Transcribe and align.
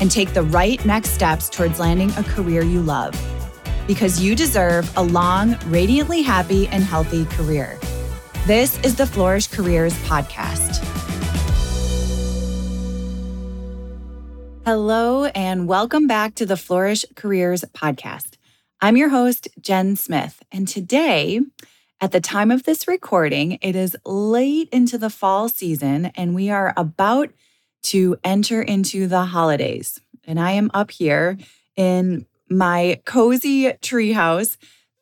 and 0.00 0.10
take 0.10 0.32
the 0.34 0.42
right 0.42 0.84
next 0.84 1.10
steps 1.10 1.48
towards 1.48 1.78
landing 1.78 2.10
a 2.16 2.24
career 2.24 2.62
you 2.62 2.80
love. 2.80 3.14
Because 3.86 4.20
you 4.20 4.34
deserve 4.34 4.90
a 4.96 5.02
long, 5.02 5.56
radiantly 5.66 6.22
happy, 6.22 6.66
and 6.68 6.82
healthy 6.82 7.26
career. 7.26 7.78
This 8.46 8.78
is 8.80 8.96
the 8.96 9.06
Flourish 9.06 9.46
Careers 9.46 9.94
Podcast. 10.04 10.84
Hello, 14.64 15.24
and 15.26 15.66
welcome 15.68 16.06
back 16.06 16.34
to 16.36 16.46
the 16.46 16.56
Flourish 16.56 17.04
Careers 17.14 17.64
Podcast. 17.72 18.36
I'm 18.80 18.96
your 18.96 19.08
host, 19.10 19.48
Jen 19.60 19.96
Smith, 19.96 20.42
and 20.50 20.66
today, 20.66 21.40
at 22.00 22.12
the 22.12 22.20
time 22.20 22.50
of 22.50 22.62
this 22.62 22.88
recording, 22.88 23.58
it 23.60 23.76
is 23.76 23.96
late 24.06 24.68
into 24.72 24.96
the 24.96 25.10
fall 25.10 25.48
season, 25.50 26.06
and 26.14 26.34
we 26.34 26.48
are 26.48 26.72
about 26.76 27.30
to 27.82 28.16
enter 28.24 28.62
into 28.62 29.06
the 29.06 29.24
holidays. 29.24 30.00
And 30.24 30.38
I 30.38 30.52
am 30.52 30.70
up 30.74 30.90
here 30.90 31.38
in 31.76 32.26
my 32.48 33.00
cozy 33.04 33.64
treehouse 33.64 34.56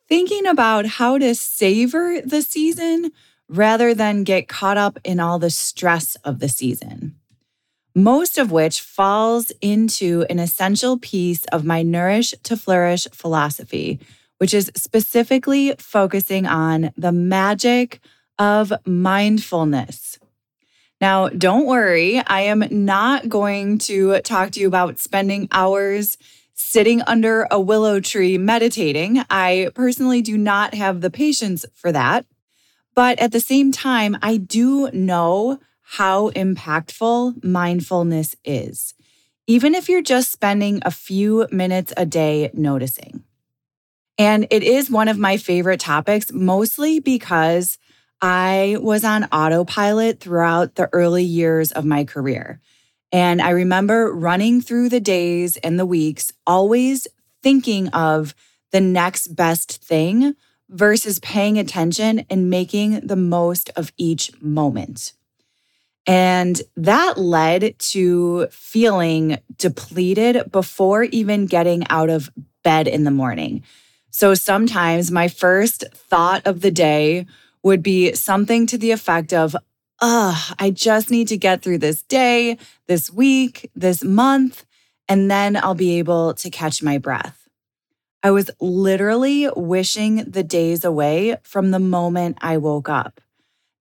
thinking 0.07 0.45
about 0.47 0.85
how 0.85 1.17
to 1.17 1.35
savor 1.35 2.21
the 2.21 2.41
season 2.41 3.11
rather 3.47 3.93
than 3.93 4.23
get 4.23 4.47
caught 4.47 4.77
up 4.77 4.99
in 5.03 5.19
all 5.19 5.39
the 5.39 5.49
stress 5.49 6.15
of 6.23 6.39
the 6.39 6.49
season. 6.49 7.15
Most 7.95 8.37
of 8.37 8.51
which 8.51 8.81
falls 8.81 9.51
into 9.61 10.25
an 10.29 10.39
essential 10.39 10.97
piece 10.97 11.43
of 11.45 11.65
my 11.65 11.81
Nourish 11.81 12.33
to 12.43 12.55
Flourish 12.55 13.07
philosophy, 13.11 13.99
which 14.37 14.53
is 14.53 14.71
specifically 14.75 15.73
focusing 15.79 16.45
on 16.45 16.91
the 16.95 17.11
magic 17.11 17.99
of 18.37 18.71
mindfulness. 18.85 20.19
Now, 21.01 21.29
don't 21.29 21.65
worry, 21.65 22.19
I 22.19 22.41
am 22.41 22.65
not 22.69 23.29
going 23.29 23.77
to 23.79 24.19
talk 24.21 24.51
to 24.51 24.59
you 24.59 24.67
about 24.67 24.99
spending 24.99 25.47
hours 25.51 26.17
sitting 26.53 27.01
under 27.03 27.47
a 27.49 27.59
willow 27.59 28.01
tree 28.01 28.37
meditating. 28.37 29.23
I 29.29 29.69
personally 29.73 30.21
do 30.21 30.37
not 30.37 30.73
have 30.73 30.99
the 30.99 31.09
patience 31.09 31.65
for 31.73 31.91
that. 31.93 32.25
But 32.95 33.17
at 33.19 33.31
the 33.31 33.39
same 33.39 33.71
time, 33.71 34.17
I 34.21 34.35
do 34.37 34.91
know 34.91 35.59
how 35.81 36.31
impactful 36.31 37.43
mindfulness 37.43 38.35
is, 38.43 38.93
even 39.47 39.73
if 39.73 39.87
you're 39.87 40.01
just 40.01 40.31
spending 40.31 40.81
a 40.83 40.91
few 40.91 41.47
minutes 41.49 41.93
a 41.95 42.05
day 42.05 42.51
noticing. 42.53 43.23
And 44.17 44.47
it 44.51 44.63
is 44.63 44.91
one 44.91 45.07
of 45.07 45.17
my 45.17 45.37
favorite 45.37 45.79
topics, 45.79 46.31
mostly 46.33 46.99
because 46.99 47.77
I 48.21 48.77
was 48.81 49.03
on 49.03 49.25
autopilot 49.25 50.19
throughout 50.19 50.75
the 50.75 50.89
early 50.91 51.23
years 51.23 51.71
of 51.71 51.85
my 51.85 52.03
career. 52.03 52.59
And 53.11 53.41
I 53.41 53.51
remember 53.51 54.13
running 54.13 54.61
through 54.61 54.89
the 54.89 54.99
days 54.99 55.57
and 55.57 55.79
the 55.79 55.85
weeks, 55.85 56.31
always 56.45 57.07
thinking 57.41 57.87
of 57.89 58.35
the 58.71 58.81
next 58.81 59.35
best 59.35 59.83
thing 59.83 60.35
versus 60.69 61.19
paying 61.19 61.57
attention 61.57 62.25
and 62.29 62.49
making 62.49 62.99
the 62.99 63.15
most 63.15 63.71
of 63.75 63.91
each 63.97 64.31
moment. 64.41 65.13
And 66.05 66.61
that 66.75 67.17
led 67.17 67.77
to 67.79 68.47
feeling 68.51 69.37
depleted 69.57 70.51
before 70.51 71.03
even 71.03 71.45
getting 71.45 71.87
out 71.89 72.09
of 72.09 72.29
bed 72.63 72.87
in 72.87 73.03
the 73.03 73.11
morning. 73.11 73.63
So 74.11 74.33
sometimes 74.33 75.11
my 75.11 75.27
first 75.27 75.85
thought 75.93 76.45
of 76.45 76.61
the 76.61 76.71
day 76.71 77.25
would 77.63 77.83
be 77.83 78.13
something 78.13 78.65
to 78.67 78.77
the 78.77 78.91
effect 78.91 79.33
of, 79.33 79.55
Ugh, 80.01 80.55
I 80.57 80.69
just 80.71 81.11
need 81.11 81.27
to 81.27 81.37
get 81.37 81.61
through 81.61 81.79
this 81.79 82.03
day, 82.03 82.57
this 82.87 83.11
week, 83.11 83.69
this 83.75 84.03
month, 84.03 84.65
and 85.09 85.29
then 85.29 85.57
I'll 85.57 85.75
be 85.75 85.99
able 85.99 86.33
to 86.35 86.49
catch 86.49 86.81
my 86.81 86.97
breath. 86.97 87.49
I 88.21 88.31
was 88.31 88.51
literally 88.59 89.49
wishing 89.55 90.17
the 90.25 90.43
days 90.43 90.83
away 90.83 91.37
from 91.43 91.71
the 91.71 91.79
moment 91.79 92.37
I 92.41 92.57
woke 92.57 92.89
up, 92.89 93.21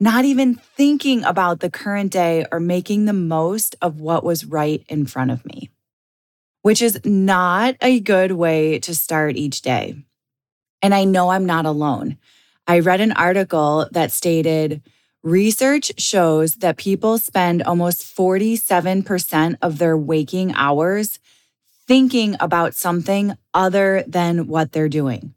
not 0.00 0.24
even 0.24 0.54
thinking 0.54 1.24
about 1.24 1.60
the 1.60 1.70
current 1.70 2.12
day 2.12 2.46
or 2.50 2.60
making 2.60 3.04
the 3.04 3.12
most 3.12 3.76
of 3.82 4.00
what 4.00 4.24
was 4.24 4.44
right 4.44 4.84
in 4.88 5.06
front 5.06 5.32
of 5.32 5.44
me, 5.44 5.70
which 6.62 6.80
is 6.80 7.00
not 7.04 7.76
a 7.80 8.00
good 8.00 8.32
way 8.32 8.78
to 8.80 8.94
start 8.94 9.36
each 9.36 9.62
day. 9.62 9.96
And 10.82 10.94
I 10.94 11.04
know 11.04 11.30
I'm 11.30 11.46
not 11.46 11.66
alone. 11.66 12.16
I 12.70 12.80
read 12.80 13.00
an 13.00 13.12
article 13.12 13.88
that 13.92 14.12
stated 14.12 14.82
research 15.22 15.90
shows 15.96 16.56
that 16.56 16.76
people 16.76 17.16
spend 17.16 17.62
almost 17.62 18.14
47% 18.14 19.56
of 19.62 19.78
their 19.78 19.96
waking 19.96 20.52
hours 20.54 21.18
thinking 21.86 22.36
about 22.40 22.74
something 22.74 23.38
other 23.54 24.04
than 24.06 24.48
what 24.48 24.72
they're 24.72 24.90
doing. 24.90 25.32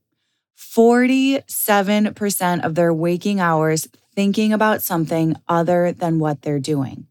47% 0.59 2.65
of 2.65 2.75
their 2.75 2.93
waking 2.93 3.39
hours 3.39 3.87
thinking 4.13 4.51
about 4.51 4.81
something 4.81 5.37
other 5.47 5.93
than 5.93 6.19
what 6.19 6.41
they're 6.41 6.59
doing. 6.59 7.07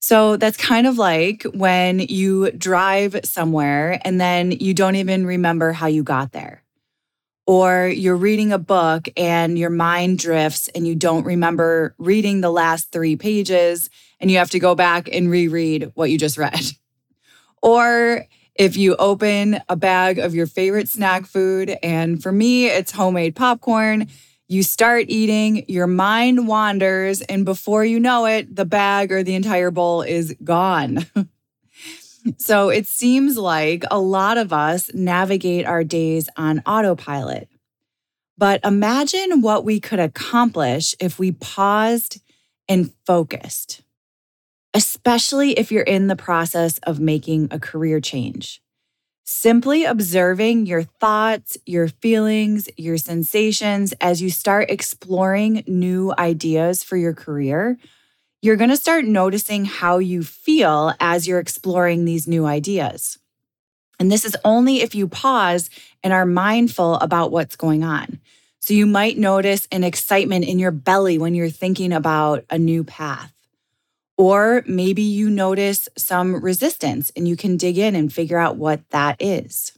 So 0.00 0.38
that's 0.38 0.56
kind 0.56 0.88
of 0.88 0.98
like 0.98 1.44
when 1.54 2.00
you 2.00 2.50
drive 2.50 3.20
somewhere 3.22 4.00
and 4.04 4.20
then 4.20 4.50
you 4.50 4.74
don't 4.74 4.96
even 4.96 5.24
remember 5.24 5.70
how 5.70 5.86
you 5.86 6.02
got 6.02 6.32
there 6.32 6.39
or 7.50 7.88
you're 7.88 8.14
reading 8.14 8.52
a 8.52 8.58
book 8.58 9.08
and 9.16 9.58
your 9.58 9.70
mind 9.70 10.20
drifts 10.20 10.68
and 10.68 10.86
you 10.86 10.94
don't 10.94 11.24
remember 11.24 11.96
reading 11.98 12.42
the 12.42 12.50
last 12.50 12.92
three 12.92 13.16
pages 13.16 13.90
and 14.20 14.30
you 14.30 14.38
have 14.38 14.50
to 14.50 14.60
go 14.60 14.76
back 14.76 15.08
and 15.12 15.28
reread 15.28 15.90
what 15.94 16.10
you 16.10 16.16
just 16.16 16.38
read. 16.38 16.60
Or 17.62 18.24
if 18.54 18.78
you 18.78 18.96
open 18.96 19.60
a 19.68 19.76
bag 19.76 20.18
of 20.18 20.34
your 20.34 20.46
favorite 20.46 20.88
snack 20.88 21.26
food, 21.26 21.76
and 21.82 22.22
for 22.22 22.32
me, 22.32 22.68
it's 22.68 22.90
homemade 22.90 23.36
popcorn, 23.36 24.08
you 24.48 24.62
start 24.62 25.06
eating, 25.08 25.66
your 25.68 25.86
mind 25.86 26.48
wanders, 26.48 27.20
and 27.20 27.44
before 27.44 27.84
you 27.84 28.00
know 28.00 28.24
it, 28.24 28.56
the 28.56 28.64
bag 28.64 29.12
or 29.12 29.22
the 29.22 29.34
entire 29.34 29.70
bowl 29.70 30.00
is 30.00 30.34
gone. 30.42 31.04
So 32.36 32.68
it 32.68 32.86
seems 32.86 33.36
like 33.36 33.84
a 33.90 33.98
lot 33.98 34.38
of 34.38 34.52
us 34.52 34.92
navigate 34.92 35.66
our 35.66 35.84
days 35.84 36.28
on 36.36 36.60
autopilot. 36.66 37.48
But 38.36 38.64
imagine 38.64 39.42
what 39.42 39.64
we 39.64 39.80
could 39.80 39.98
accomplish 39.98 40.94
if 41.00 41.18
we 41.18 41.32
paused 41.32 42.20
and 42.68 42.92
focused, 43.06 43.82
especially 44.72 45.52
if 45.52 45.70
you're 45.70 45.82
in 45.82 46.06
the 46.06 46.16
process 46.16 46.78
of 46.78 47.00
making 47.00 47.48
a 47.50 47.58
career 47.58 48.00
change. 48.00 48.62
Simply 49.24 49.84
observing 49.84 50.66
your 50.66 50.82
thoughts, 50.82 51.56
your 51.66 51.88
feelings, 51.88 52.68
your 52.76 52.96
sensations 52.96 53.92
as 54.00 54.20
you 54.20 54.30
start 54.30 54.70
exploring 54.70 55.62
new 55.66 56.12
ideas 56.18 56.82
for 56.82 56.96
your 56.96 57.14
career 57.14 57.78
you're 58.42 58.56
going 58.56 58.70
to 58.70 58.76
start 58.76 59.04
noticing 59.04 59.64
how 59.64 59.98
you 59.98 60.22
feel 60.22 60.94
as 60.98 61.28
you're 61.28 61.38
exploring 61.38 62.04
these 62.04 62.26
new 62.26 62.46
ideas. 62.46 63.18
And 63.98 64.10
this 64.10 64.24
is 64.24 64.36
only 64.44 64.80
if 64.80 64.94
you 64.94 65.06
pause 65.06 65.68
and 66.02 66.12
are 66.12 66.24
mindful 66.24 66.94
about 66.94 67.30
what's 67.30 67.56
going 67.56 67.84
on. 67.84 68.18
So 68.60 68.74
you 68.74 68.86
might 68.86 69.18
notice 69.18 69.68
an 69.70 69.84
excitement 69.84 70.46
in 70.46 70.58
your 70.58 70.70
belly 70.70 71.18
when 71.18 71.34
you're 71.34 71.50
thinking 71.50 71.92
about 71.92 72.44
a 72.50 72.58
new 72.58 72.82
path. 72.82 73.32
Or 74.16 74.62
maybe 74.66 75.02
you 75.02 75.30
notice 75.30 75.88
some 75.96 76.42
resistance 76.42 77.10
and 77.16 77.26
you 77.26 77.36
can 77.36 77.56
dig 77.56 77.78
in 77.78 77.94
and 77.94 78.12
figure 78.12 78.38
out 78.38 78.56
what 78.56 78.88
that 78.90 79.16
is. 79.20 79.72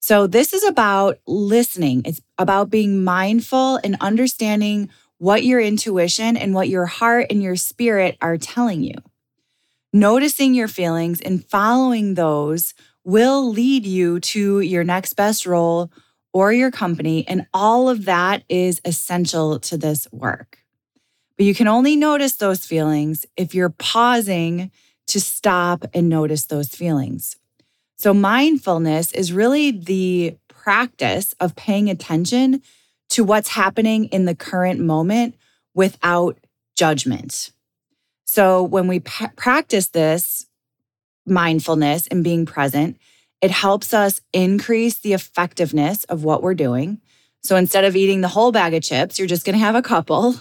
So, 0.00 0.28
this 0.28 0.52
is 0.52 0.62
about 0.62 1.18
listening. 1.26 2.02
It's 2.04 2.20
about 2.38 2.70
being 2.70 3.02
mindful 3.02 3.80
and 3.82 3.96
understanding 4.00 4.90
what 5.18 5.44
your 5.44 5.60
intuition 5.60 6.36
and 6.36 6.54
what 6.54 6.68
your 6.68 6.86
heart 6.86 7.26
and 7.30 7.42
your 7.42 7.56
spirit 7.56 8.16
are 8.20 8.38
telling 8.38 8.82
you. 8.82 8.94
Noticing 9.92 10.54
your 10.54 10.68
feelings 10.68 11.20
and 11.20 11.44
following 11.44 12.14
those 12.14 12.74
will 13.04 13.50
lead 13.50 13.86
you 13.86 14.20
to 14.20 14.60
your 14.60 14.84
next 14.84 15.14
best 15.14 15.46
role 15.46 15.90
or 16.32 16.52
your 16.52 16.70
company. 16.70 17.26
And 17.26 17.46
all 17.52 17.88
of 17.88 18.04
that 18.04 18.44
is 18.48 18.80
essential 18.84 19.58
to 19.60 19.76
this 19.76 20.06
work. 20.12 20.58
But 21.36 21.46
you 21.46 21.54
can 21.54 21.68
only 21.68 21.96
notice 21.96 22.36
those 22.36 22.66
feelings 22.66 23.24
if 23.36 23.54
you're 23.54 23.70
pausing 23.70 24.70
to 25.06 25.20
stop 25.20 25.86
and 25.94 26.08
notice 26.08 26.46
those 26.46 26.68
feelings. 26.68 27.36
So, 27.96 28.12
mindfulness 28.12 29.12
is 29.12 29.32
really 29.32 29.70
the 29.70 30.36
practice 30.48 31.34
of 31.40 31.56
paying 31.56 31.88
attention 31.88 32.62
to 33.10 33.24
what's 33.24 33.48
happening 33.48 34.06
in 34.06 34.24
the 34.24 34.34
current 34.34 34.80
moment 34.80 35.34
without 35.74 36.38
judgment. 36.76 37.52
So, 38.24 38.62
when 38.62 38.88
we 38.88 39.00
p- 39.00 39.26
practice 39.36 39.88
this 39.88 40.46
mindfulness 41.26 42.06
and 42.08 42.22
being 42.24 42.46
present, 42.46 42.98
it 43.40 43.50
helps 43.50 43.94
us 43.94 44.20
increase 44.32 44.98
the 44.98 45.12
effectiveness 45.12 46.04
of 46.04 46.24
what 46.24 46.42
we're 46.42 46.54
doing. 46.54 47.00
So, 47.42 47.56
instead 47.56 47.84
of 47.84 47.96
eating 47.96 48.20
the 48.20 48.28
whole 48.28 48.52
bag 48.52 48.74
of 48.74 48.82
chips, 48.82 49.18
you're 49.18 49.28
just 49.28 49.46
going 49.46 49.58
to 49.58 49.64
have 49.64 49.74
a 49.74 49.82
couple. 49.82 50.36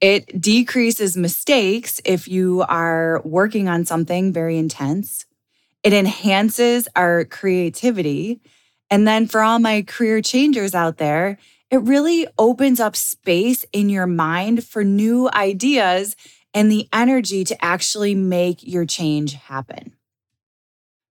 It 0.00 0.40
decreases 0.40 1.16
mistakes 1.16 2.00
if 2.04 2.28
you 2.28 2.64
are 2.68 3.22
working 3.24 3.68
on 3.68 3.84
something 3.84 4.32
very 4.32 4.58
intense. 4.58 5.26
It 5.82 5.92
enhances 5.92 6.88
our 6.96 7.24
creativity. 7.24 8.40
And 8.90 9.06
then 9.06 9.26
for 9.26 9.42
all 9.42 9.58
my 9.58 9.82
career 9.82 10.20
changers 10.20 10.74
out 10.74 10.98
there, 10.98 11.38
it 11.70 11.78
really 11.78 12.26
opens 12.38 12.80
up 12.80 12.96
space 12.96 13.64
in 13.72 13.88
your 13.88 14.06
mind 14.06 14.64
for 14.64 14.84
new 14.84 15.28
ideas 15.32 16.16
and 16.54 16.70
the 16.70 16.88
energy 16.92 17.44
to 17.44 17.64
actually 17.64 18.14
make 18.14 18.62
your 18.62 18.86
change 18.86 19.34
happen. 19.34 19.92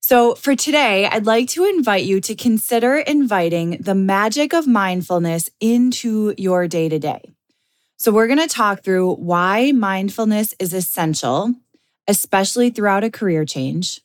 So, 0.02 0.36
for 0.36 0.56
today, 0.56 1.08
I'd 1.08 1.26
like 1.26 1.50
to 1.50 1.66
invite 1.66 2.06
you 2.06 2.22
to 2.22 2.36
consider 2.36 2.98
inviting 2.98 3.78
the 3.82 3.96
magic 3.96 4.54
of 4.54 4.68
mindfulness 4.68 5.50
into 5.60 6.36
your 6.38 6.68
day 6.68 6.90
to 6.90 7.00
day. 7.00 7.34
So, 7.98 8.12
we're 8.12 8.28
going 8.28 8.40
to 8.40 8.48
talk 8.48 8.84
through 8.84 9.16
why 9.16 9.72
mindfulness 9.72 10.54
is 10.60 10.74
essential, 10.74 11.56
especially 12.08 12.70
throughout 12.70 13.04
a 13.04 13.10
career 13.10 13.46
change. 13.46 14.02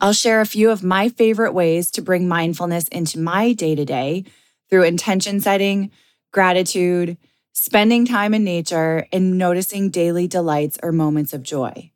I'll 0.00 0.14
share 0.14 0.40
a 0.40 0.46
few 0.46 0.70
of 0.70 0.82
my 0.82 1.10
favorite 1.10 1.52
ways 1.52 1.90
to 1.92 2.02
bring 2.02 2.26
mindfulness 2.26 2.88
into 2.88 3.18
my 3.18 3.52
day 3.52 3.74
to 3.74 3.84
day 3.84 4.24
through 4.72 4.84
intention 4.84 5.38
setting, 5.38 5.90
gratitude, 6.32 7.18
spending 7.52 8.06
time 8.06 8.32
in 8.32 8.42
nature, 8.42 9.06
and 9.12 9.36
noticing 9.36 9.90
daily 9.90 10.26
delights 10.26 10.78
or 10.82 10.92
moments 10.92 11.34
of 11.34 11.42
joy. 11.42 11.90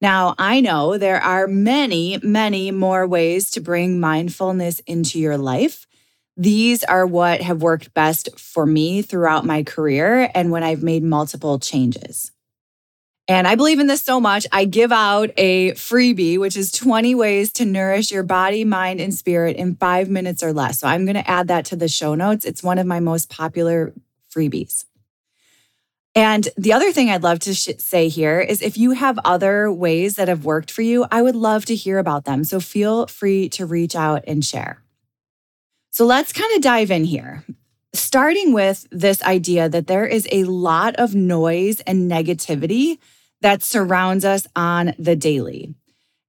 Now, 0.00 0.36
I 0.38 0.60
know 0.60 0.96
there 0.96 1.20
are 1.20 1.48
many, 1.48 2.20
many 2.22 2.70
more 2.70 3.04
ways 3.04 3.50
to 3.50 3.60
bring 3.60 3.98
mindfulness 3.98 4.78
into 4.86 5.18
your 5.18 5.36
life. 5.36 5.88
These 6.36 6.84
are 6.84 7.04
what 7.04 7.40
have 7.40 7.62
worked 7.62 7.92
best 7.94 8.38
for 8.38 8.64
me 8.64 9.02
throughout 9.02 9.44
my 9.44 9.64
career 9.64 10.30
and 10.36 10.52
when 10.52 10.62
I've 10.62 10.84
made 10.84 11.02
multiple 11.02 11.58
changes. 11.58 12.30
And 13.26 13.48
I 13.48 13.54
believe 13.54 13.80
in 13.80 13.86
this 13.86 14.02
so 14.02 14.20
much. 14.20 14.46
I 14.52 14.66
give 14.66 14.92
out 14.92 15.30
a 15.38 15.72
freebie, 15.72 16.38
which 16.38 16.56
is 16.56 16.70
20 16.70 17.14
ways 17.14 17.52
to 17.54 17.64
nourish 17.64 18.10
your 18.10 18.22
body, 18.22 18.64
mind, 18.64 19.00
and 19.00 19.14
spirit 19.14 19.56
in 19.56 19.76
five 19.76 20.10
minutes 20.10 20.42
or 20.42 20.52
less. 20.52 20.80
So 20.80 20.88
I'm 20.88 21.06
going 21.06 21.16
to 21.16 21.28
add 21.28 21.48
that 21.48 21.64
to 21.66 21.76
the 21.76 21.88
show 21.88 22.14
notes. 22.14 22.44
It's 22.44 22.62
one 22.62 22.78
of 22.78 22.86
my 22.86 23.00
most 23.00 23.30
popular 23.30 23.94
freebies. 24.30 24.84
And 26.14 26.48
the 26.56 26.72
other 26.74 26.92
thing 26.92 27.10
I'd 27.10 27.22
love 27.22 27.40
to 27.40 27.54
sh- 27.54 27.70
say 27.78 28.08
here 28.08 28.40
is 28.40 28.62
if 28.62 28.76
you 28.76 28.92
have 28.92 29.18
other 29.24 29.72
ways 29.72 30.14
that 30.16 30.28
have 30.28 30.44
worked 30.44 30.70
for 30.70 30.82
you, 30.82 31.06
I 31.10 31.22
would 31.22 31.34
love 31.34 31.64
to 31.66 31.74
hear 31.74 31.98
about 31.98 32.24
them. 32.24 32.44
So 32.44 32.60
feel 32.60 33.06
free 33.06 33.48
to 33.50 33.66
reach 33.66 33.96
out 33.96 34.22
and 34.26 34.44
share. 34.44 34.82
So 35.90 36.04
let's 36.04 36.32
kind 36.32 36.54
of 36.54 36.62
dive 36.62 36.90
in 36.90 37.04
here. 37.04 37.44
Starting 37.94 38.52
with 38.52 38.86
this 38.90 39.22
idea 39.22 39.68
that 39.68 39.86
there 39.86 40.06
is 40.06 40.28
a 40.30 40.44
lot 40.44 40.94
of 40.96 41.14
noise 41.14 41.80
and 41.80 42.10
negativity 42.10 42.98
that 43.44 43.62
surrounds 43.62 44.24
us 44.24 44.46
on 44.56 44.94
the 44.98 45.14
daily. 45.14 45.74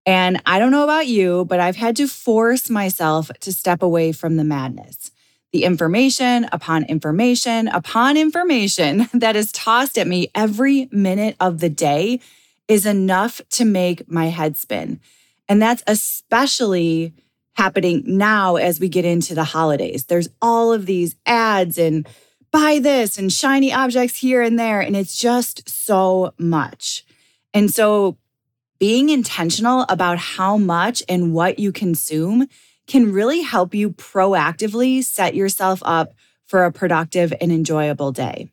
And 0.05 0.41
I 0.45 0.59
don't 0.59 0.71
know 0.71 0.83
about 0.83 1.07
you, 1.07 1.45
but 1.45 1.61
I've 1.61 1.77
had 1.77 1.95
to 1.95 2.09
force 2.09 2.69
myself 2.69 3.31
to 3.39 3.53
step 3.53 3.81
away 3.81 4.11
from 4.11 4.35
the 4.35 4.43
madness. 4.43 5.11
The 5.53 5.63
information 5.63 6.45
upon 6.51 6.83
information 6.83 7.69
upon 7.69 8.17
information 8.17 9.07
that 9.13 9.37
is 9.37 9.53
tossed 9.53 9.97
at 9.97 10.07
me 10.07 10.29
every 10.35 10.89
minute 10.91 11.37
of 11.39 11.61
the 11.61 11.69
day 11.69 12.19
is 12.67 12.85
enough 12.85 13.39
to 13.51 13.63
make 13.63 14.11
my 14.11 14.25
head 14.25 14.57
spin. 14.57 14.99
And 15.47 15.61
that's 15.61 15.83
especially 15.87 17.13
happening 17.53 18.03
now 18.05 18.57
as 18.57 18.81
we 18.81 18.89
get 18.89 19.05
into 19.05 19.33
the 19.33 19.45
holidays. 19.45 20.03
There's 20.03 20.27
all 20.41 20.73
of 20.73 20.85
these 20.85 21.15
ads 21.25 21.77
and 21.77 22.05
buy 22.51 22.79
this 22.79 23.17
and 23.17 23.31
shiny 23.31 23.71
objects 23.71 24.17
here 24.17 24.41
and 24.41 24.59
there. 24.59 24.81
And 24.81 24.95
it's 24.97 25.17
just 25.17 25.69
so 25.69 26.33
much. 26.37 27.04
And 27.55 27.73
so 27.73 28.17
being 28.79 29.09
intentional 29.09 29.85
about 29.87 30.17
how 30.17 30.57
much 30.57 31.01
and 31.07 31.33
what 31.33 31.57
you 31.57 31.71
consume 31.71 32.47
can 32.85 33.11
really 33.11 33.41
help 33.41 33.73
you 33.73 33.91
proactively 33.91 35.03
set 35.03 35.33
yourself 35.33 35.81
up 35.85 36.13
for 36.45 36.65
a 36.65 36.71
productive 36.71 37.33
and 37.39 37.51
enjoyable 37.51 38.11
day. 38.11 38.51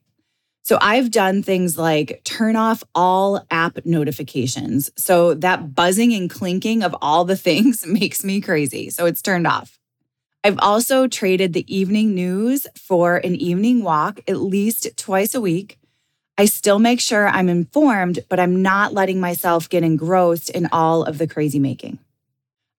So 0.62 0.78
I've 0.80 1.10
done 1.10 1.42
things 1.42 1.76
like 1.76 2.22
turn 2.22 2.54
off 2.54 2.84
all 2.94 3.44
app 3.50 3.84
notifications. 3.84 4.90
So 4.96 5.34
that 5.34 5.74
buzzing 5.74 6.14
and 6.14 6.30
clinking 6.30 6.84
of 6.84 6.94
all 7.02 7.24
the 7.24 7.36
things 7.48 7.84
makes 7.84 8.22
me 8.22 8.40
crazy. 8.40 8.88
So 8.88 9.06
it's 9.06 9.20
turned 9.20 9.46
off. 9.46 9.78
I've 10.44 10.58
also 10.60 11.08
traded 11.08 11.52
the 11.52 11.72
evening 11.74 12.14
news 12.14 12.66
for 12.76 13.16
an 13.16 13.34
evening 13.34 13.82
walk 13.82 14.20
at 14.28 14.38
least 14.38 14.96
twice 14.96 15.34
a 15.34 15.40
week. 15.40 15.78
I 16.38 16.46
still 16.46 16.78
make 16.78 17.00
sure 17.00 17.28
I'm 17.28 17.48
informed, 17.48 18.20
but 18.28 18.40
I'm 18.40 18.62
not 18.62 18.94
letting 18.94 19.20
myself 19.20 19.68
get 19.68 19.82
engrossed 19.82 20.50
in 20.50 20.68
all 20.72 21.04
of 21.04 21.18
the 21.18 21.26
crazy 21.26 21.58
making. 21.58 21.98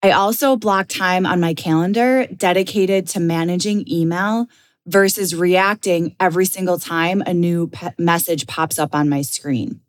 I 0.02 0.12
also 0.12 0.58
block 0.58 0.88
time 0.90 1.26
on 1.26 1.40
my 1.40 1.54
calendar 1.54 2.26
dedicated 2.28 3.08
to 3.10 3.20
managing 3.20 3.90
email 3.90 4.48
versus 4.86 5.34
reacting 5.34 6.16
every 6.20 6.46
single 6.46 6.78
time 6.78 7.22
a 7.26 7.34
new 7.34 7.68
pe- 7.68 7.94
message 7.98 8.48
pops 8.48 8.78
up 8.78 8.94
on 8.94 9.08
my 9.08 9.22
screen. 9.22 9.80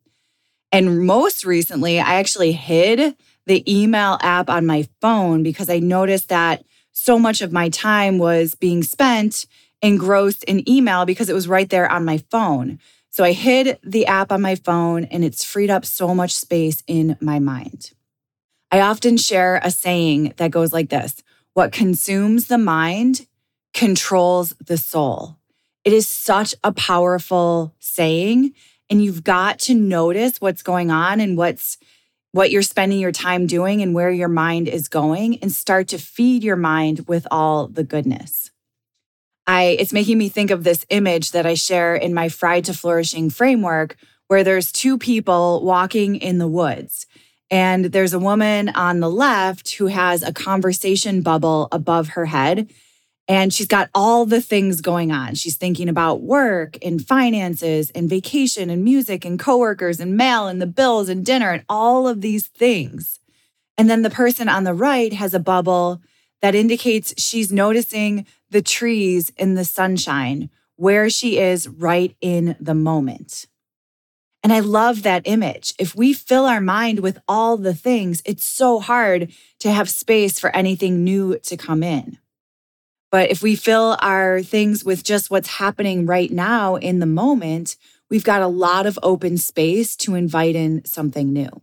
And 0.71 1.05
most 1.07 1.45
recently, 1.45 1.99
I 1.99 2.15
actually 2.15 2.53
hid 2.53 3.17
the 3.47 3.65
email 3.73 4.19
app 4.21 4.49
on 4.49 4.67
my 4.67 4.89
phone 5.01 5.43
because 5.43 5.69
I 5.69 5.79
noticed 5.79 6.29
that 6.29 6.65
so 6.93 7.19
much 7.19 7.43
of 7.43 7.53
my 7.53 7.69
time 7.69 8.19
was 8.19 8.55
being 8.55 8.83
spent 8.83 9.47
engrossed 9.83 10.45
in 10.45 10.69
email 10.69 11.05
because 11.05 11.29
it 11.29 11.35
was 11.35 11.49
right 11.49 11.69
there 11.69 11.91
on 11.91 12.05
my 12.05 12.19
phone. 12.31 12.79
So 13.15 13.23
I 13.23 13.31
hid 13.31 13.79
the 13.85 14.07
app 14.07 14.33
on 14.33 14.43
my 14.43 14.57
phone 14.57 15.05
and 15.05 15.25
it's 15.25 15.45
freed 15.45 15.71
up 15.71 15.85
so 15.85 16.17
much 16.17 16.35
space 16.35 16.83
in 16.89 17.17
my 17.21 17.39
mind. 17.39 17.93
I 18.73 18.81
often 18.81 19.19
share 19.19 19.61
a 19.63 19.71
saying 19.71 20.35
that 20.39 20.51
goes 20.51 20.73
like 20.73 20.89
this 20.89 21.23
What 21.53 21.71
consumes 21.71 22.49
the 22.49 22.59
mind 22.59 23.29
controls 23.73 24.53
the 24.67 24.77
soul. 24.77 25.37
It 25.85 25.93
is 25.93 26.09
such 26.09 26.57
a 26.65 26.73
powerful 26.73 27.73
saying. 27.79 28.53
And 28.91 29.03
you've 29.03 29.23
got 29.23 29.61
to 29.61 29.75
notice 29.75 30.41
what's 30.41 30.65
going 30.65 30.91
on 30.91 31.21
and 31.21 31.37
what's 31.37 31.79
what 32.33 32.51
you're 32.51 32.63
spending 32.63 32.99
your 32.99 33.13
time 33.13 33.47
doing 33.47 33.81
and 33.81 33.95
where 33.95 34.11
your 34.11 34.27
mind 34.27 34.67
is 34.67 34.89
going 34.89 35.39
and 35.39 35.53
start 35.53 35.87
to 35.89 35.99
feed 35.99 36.43
your 36.43 36.57
mind 36.57 37.07
with 37.07 37.29
all 37.31 37.69
the 37.69 37.85
goodness. 37.85 38.44
I 39.47 39.77
it's 39.79 39.93
making 39.93 40.19
me 40.19 40.29
think 40.29 40.51
of 40.51 40.65
this 40.65 40.87
image 40.91 41.33
that 41.33 41.47
I 41.47 41.55
share 41.55 41.95
in 41.95 42.15
my 42.15 42.29
Fried 42.29 42.65
to 42.67 42.75
Flourishing 42.75 43.31
framework 43.31 43.97
where 44.29 44.45
there's 44.45 44.73
two 44.73 44.99
people 44.99 45.63
walking 45.65 46.17
in 46.17 46.39
the 46.39 46.49
woods. 46.49 47.07
And 47.51 47.87
there's 47.87 48.15
a 48.15 48.19
woman 48.19 48.71
on 48.71 49.01
the 49.01 49.11
left 49.11 49.75
who 49.75 49.87
has 49.87 50.23
a 50.23 50.33
conversation 50.33 51.21
bubble 51.21 51.69
above 51.73 52.09
her 52.09 52.27
head. 52.27 52.73
And 53.27 53.53
she's 53.53 53.67
got 53.67 53.91
all 53.95 54.27
the 54.27 54.41
things 54.41 54.81
going 54.81 55.11
on. 55.11 55.35
She's 55.35 55.57
thinking 55.57 55.89
about 55.89 56.23
work 56.23 56.77
and 56.83 57.07
finances 57.07 57.91
and 57.91 58.09
vacation 58.09 58.71
and 58.71 58.85
music 58.85 59.25
and 59.25 59.39
coworkers 59.39 60.01
and 60.01 60.17
mail 60.17 60.47
and 60.47 60.61
the 60.61 60.67
bills 60.67 61.09
and 61.09 61.25
dinner 61.25 61.51
and 61.51 61.65
all 61.69 62.07
of 62.07 62.21
these 62.21 62.47
things. 62.49 63.21
And 63.79 63.89
then 63.89 64.03
the 64.03 64.11
person 64.11 64.49
on 64.49 64.65
the 64.65 64.75
right 64.75 65.13
has 65.13 65.33
a 65.33 65.41
bubble 65.41 66.03
that 66.45 66.55
indicates 66.55 67.15
she's 67.17 67.51
noticing 67.51 68.27
the 68.51 68.61
trees 68.61 69.33
in 69.39 69.55
the 69.55 69.65
sunshine, 69.65 70.51
where 70.77 71.09
she 71.09 71.39
is 71.39 71.67
right 71.67 72.15
in 72.21 72.55
the 72.61 72.75
moment. 72.75 73.47
And 74.43 74.53
I 74.53 74.61
love 74.61 75.05
that 75.05 75.23
image. 75.25 75.73
If 75.79 75.97
we 75.97 76.13
fill 76.13 76.45
our 76.45 76.61
mind 76.61 77.01
with 77.01 77.19
all 77.27 77.57
the 77.57 77.73
things, 77.73 78.21
it's 78.27 78.45
so 78.45 78.79
hard 78.79 79.33
to 79.61 79.71
have 79.71 79.89
space 79.89 80.39
for 80.39 80.55
anything 80.55 81.03
new 81.03 81.39
to 81.45 81.57
come 81.57 81.83
in. 81.83 82.19
But 83.11 83.31
if 83.31 83.43
we 83.43 83.57
fill 83.57 83.97
our 84.03 84.43
things 84.43 84.85
with 84.85 85.03
just 85.03 85.31
what's 85.31 85.49
happening 85.49 86.05
right 86.05 86.31
now 86.31 86.77
in 86.77 86.99
the 86.99 87.07
moment, 87.07 87.77
we've 88.11 88.23
got 88.23 88.43
a 88.43 88.49
lot 88.49 88.85
of 88.85 88.99
open 89.03 89.39
space 89.39 89.97
to 89.97 90.15
invite 90.15 90.57
in 90.57 90.85
something 90.85 91.33
new. 91.33 91.63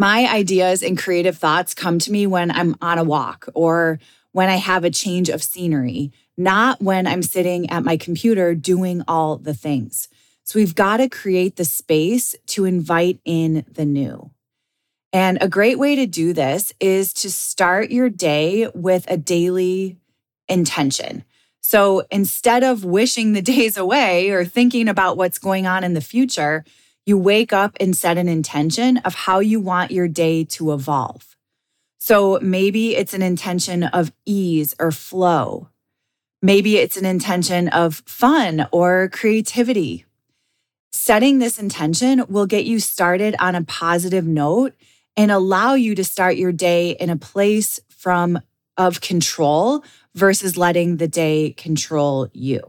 My 0.00 0.32
ideas 0.32 0.84
and 0.84 0.96
creative 0.96 1.36
thoughts 1.36 1.74
come 1.74 1.98
to 1.98 2.12
me 2.12 2.24
when 2.24 2.52
I'm 2.52 2.76
on 2.80 2.98
a 2.98 3.04
walk 3.04 3.48
or 3.52 3.98
when 4.30 4.48
I 4.48 4.54
have 4.54 4.84
a 4.84 4.90
change 4.90 5.28
of 5.28 5.42
scenery, 5.42 6.12
not 6.36 6.80
when 6.80 7.08
I'm 7.08 7.22
sitting 7.22 7.68
at 7.68 7.82
my 7.82 7.96
computer 7.96 8.54
doing 8.54 9.02
all 9.08 9.38
the 9.38 9.54
things. 9.54 10.08
So 10.44 10.60
we've 10.60 10.76
got 10.76 10.98
to 10.98 11.08
create 11.08 11.56
the 11.56 11.64
space 11.64 12.36
to 12.46 12.64
invite 12.64 13.18
in 13.24 13.64
the 13.68 13.84
new. 13.84 14.30
And 15.12 15.38
a 15.40 15.48
great 15.48 15.80
way 15.80 15.96
to 15.96 16.06
do 16.06 16.32
this 16.32 16.72
is 16.78 17.12
to 17.14 17.30
start 17.30 17.90
your 17.90 18.08
day 18.08 18.68
with 18.74 19.10
a 19.10 19.16
daily 19.16 19.96
intention. 20.48 21.24
So 21.60 22.04
instead 22.10 22.62
of 22.62 22.84
wishing 22.84 23.32
the 23.32 23.42
days 23.42 23.76
away 23.76 24.30
or 24.30 24.44
thinking 24.44 24.88
about 24.88 25.16
what's 25.16 25.38
going 25.38 25.66
on 25.66 25.82
in 25.82 25.94
the 25.94 26.00
future, 26.00 26.64
you 27.08 27.16
wake 27.16 27.54
up 27.54 27.74
and 27.80 27.96
set 27.96 28.18
an 28.18 28.28
intention 28.28 28.98
of 28.98 29.14
how 29.14 29.38
you 29.38 29.58
want 29.58 29.90
your 29.90 30.06
day 30.06 30.44
to 30.44 30.74
evolve. 30.74 31.36
So 31.98 32.38
maybe 32.42 32.94
it's 32.94 33.14
an 33.14 33.22
intention 33.22 33.82
of 33.82 34.12
ease 34.26 34.74
or 34.78 34.92
flow. 34.92 35.70
Maybe 36.42 36.76
it's 36.76 36.98
an 36.98 37.06
intention 37.06 37.68
of 37.68 38.02
fun 38.04 38.66
or 38.72 39.08
creativity. 39.08 40.04
Setting 40.92 41.38
this 41.38 41.58
intention 41.58 42.24
will 42.28 42.46
get 42.46 42.66
you 42.66 42.78
started 42.78 43.34
on 43.40 43.54
a 43.54 43.64
positive 43.64 44.26
note 44.26 44.74
and 45.16 45.30
allow 45.30 45.72
you 45.72 45.94
to 45.94 46.04
start 46.04 46.36
your 46.36 46.52
day 46.52 46.90
in 46.90 47.08
a 47.08 47.16
place 47.16 47.80
from 47.88 48.38
of 48.76 49.00
control 49.00 49.82
versus 50.14 50.58
letting 50.58 50.98
the 50.98 51.08
day 51.08 51.54
control 51.56 52.28
you. 52.34 52.60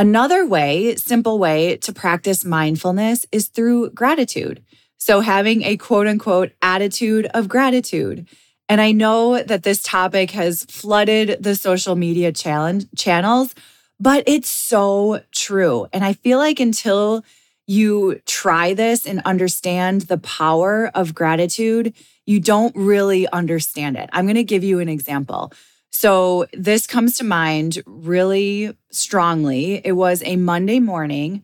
Another 0.00 0.46
way, 0.46 0.96
simple 0.96 1.38
way 1.38 1.76
to 1.76 1.92
practice 1.92 2.42
mindfulness 2.42 3.26
is 3.32 3.48
through 3.48 3.90
gratitude. 3.90 4.64
So, 4.96 5.20
having 5.20 5.62
a 5.62 5.76
quote 5.76 6.06
unquote 6.06 6.52
attitude 6.62 7.26
of 7.34 7.50
gratitude. 7.50 8.26
And 8.66 8.80
I 8.80 8.92
know 8.92 9.42
that 9.42 9.62
this 9.62 9.82
topic 9.82 10.30
has 10.30 10.64
flooded 10.64 11.42
the 11.42 11.54
social 11.54 11.96
media 11.96 12.32
challenge 12.32 12.86
channels, 12.96 13.54
but 13.98 14.24
it's 14.26 14.48
so 14.48 15.20
true. 15.32 15.86
And 15.92 16.02
I 16.02 16.14
feel 16.14 16.38
like 16.38 16.60
until 16.60 17.22
you 17.66 18.22
try 18.24 18.72
this 18.72 19.06
and 19.06 19.20
understand 19.26 20.02
the 20.02 20.16
power 20.16 20.90
of 20.94 21.14
gratitude, 21.14 21.92
you 22.24 22.40
don't 22.40 22.74
really 22.74 23.28
understand 23.28 23.98
it. 23.98 24.08
I'm 24.14 24.24
going 24.24 24.36
to 24.36 24.44
give 24.44 24.64
you 24.64 24.78
an 24.78 24.88
example. 24.88 25.52
So, 26.00 26.46
this 26.54 26.86
comes 26.86 27.18
to 27.18 27.24
mind 27.24 27.82
really 27.84 28.74
strongly. 28.90 29.82
It 29.84 29.92
was 29.92 30.22
a 30.22 30.36
Monday 30.36 30.80
morning 30.80 31.42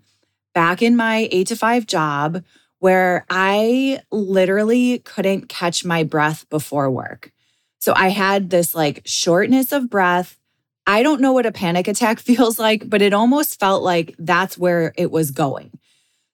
back 0.54 0.80
in 0.80 0.96
my 0.96 1.28
eight 1.30 1.48
to 1.48 1.56
five 1.56 1.86
job 1.86 2.42
where 2.78 3.26
I 3.28 4.00
literally 4.10 5.00
couldn't 5.00 5.50
catch 5.50 5.84
my 5.84 6.04
breath 6.04 6.48
before 6.48 6.90
work. 6.90 7.32
So, 7.80 7.92
I 7.94 8.08
had 8.08 8.48
this 8.48 8.74
like 8.74 9.02
shortness 9.04 9.72
of 9.72 9.90
breath. 9.90 10.38
I 10.86 11.02
don't 11.02 11.20
know 11.20 11.34
what 11.34 11.44
a 11.44 11.52
panic 11.52 11.86
attack 11.86 12.18
feels 12.30 12.58
like, 12.58 12.88
but 12.88 13.02
it 13.02 13.12
almost 13.12 13.60
felt 13.60 13.82
like 13.82 14.14
that's 14.18 14.56
where 14.56 14.94
it 14.96 15.10
was 15.10 15.32
going. 15.32 15.78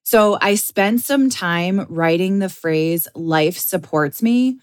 So 0.05 0.37
I 0.39 0.55
spent 0.55 1.01
some 1.01 1.29
time 1.29 1.85
writing 1.89 2.39
the 2.39 2.47
phrase, 2.47 3.05
life 3.15 3.57
supports 3.57 4.21
me 4.21 4.59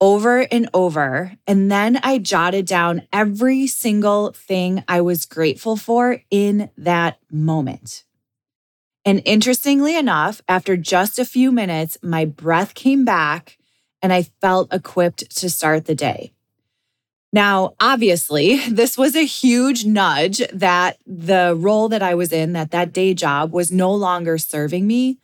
over 0.00 0.40
and 0.40 0.68
over. 0.74 1.32
And 1.46 1.70
then 1.70 1.98
I 2.02 2.18
jotted 2.18 2.66
down 2.66 3.02
every 3.12 3.66
single 3.66 4.32
thing 4.32 4.84
I 4.88 5.00
was 5.00 5.26
grateful 5.26 5.76
for 5.76 6.22
in 6.30 6.70
that 6.76 7.18
moment. 7.30 8.04
And 9.04 9.22
interestingly 9.24 9.96
enough, 9.96 10.42
after 10.48 10.76
just 10.76 11.18
a 11.18 11.24
few 11.24 11.52
minutes, 11.52 11.96
my 12.02 12.24
breath 12.24 12.74
came 12.74 13.04
back 13.04 13.56
and 14.02 14.12
I 14.12 14.24
felt 14.40 14.72
equipped 14.74 15.36
to 15.36 15.48
start 15.48 15.86
the 15.86 15.94
day. 15.94 16.32
Now, 17.32 17.74
obviously, 17.80 18.56
this 18.68 18.98
was 18.98 19.14
a 19.14 19.24
huge 19.24 19.84
nudge 19.84 20.42
that 20.52 20.98
the 21.06 21.54
role 21.56 21.88
that 21.88 22.02
I 22.02 22.14
was 22.14 22.32
in, 22.32 22.52
that 22.54 22.72
that 22.72 22.92
day 22.92 23.14
job 23.14 23.52
was 23.52 23.70
no 23.70 23.92
longer 23.94 24.38
serving 24.38 24.86
me. 24.86 25.18